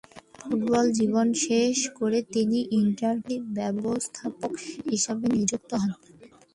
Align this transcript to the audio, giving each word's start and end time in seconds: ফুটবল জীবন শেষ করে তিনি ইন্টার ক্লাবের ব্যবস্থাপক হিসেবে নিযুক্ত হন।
ফুটবল 0.35 0.85
জীবন 0.99 1.27
শেষ 1.45 1.77
করে 1.99 2.19
তিনি 2.33 2.59
ইন্টার 2.79 3.15
ক্লাবের 3.17 3.41
ব্যবস্থাপক 3.57 4.51
হিসেবে 4.85 5.25
নিযুক্ত 5.35 5.71
হন। 5.81 5.91